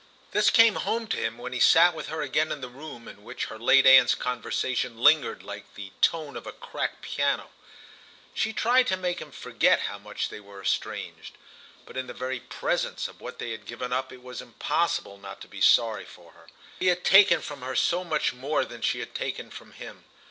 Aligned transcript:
This 0.31 0.49
came 0.49 0.77
home 0.77 1.05
to 1.09 1.17
him 1.17 1.37
when 1.37 1.53
he 1.53 1.59
sat 1.59 1.93
with 1.93 2.07
her 2.07 2.23
again 2.23 2.51
in 2.51 2.59
the 2.59 2.69
room 2.69 3.07
in 3.07 3.23
which 3.23 3.45
her 3.53 3.59
late 3.59 3.85
aunt's 3.85 4.15
conversation 4.15 4.97
lingered 4.97 5.43
like 5.43 5.75
the 5.75 5.91
tone 6.01 6.35
of 6.35 6.47
a 6.47 6.51
cracked 6.51 7.03
piano. 7.03 7.51
She 8.33 8.51
tried 8.51 8.87
to 8.87 8.97
make 8.97 9.21
him 9.21 9.29
forget 9.31 9.81
how 9.81 9.99
much 9.99 10.29
they 10.29 10.39
were 10.39 10.63
estranged, 10.63 11.37
but 11.85 11.97
in 11.97 12.07
the 12.07 12.15
very 12.15 12.39
presence 12.39 13.07
of 13.07 13.21
what 13.21 13.37
they 13.37 13.51
had 13.51 13.67
given 13.67 13.93
up 13.93 14.11
it 14.11 14.23
was 14.23 14.41
impossible 14.41 15.19
not 15.19 15.39
to 15.41 15.47
be 15.47 15.61
sorry 15.61 16.05
for 16.05 16.31
her. 16.31 16.47
He 16.79 16.87
had 16.87 17.03
taken 17.03 17.39
from 17.39 17.61
her 17.61 17.75
so 17.75 18.03
much 18.03 18.33
more 18.33 18.65
than 18.65 18.81
she 18.81 19.01
had 19.01 19.13
taken 19.13 19.51
from 19.51 19.71
him. 19.71 20.05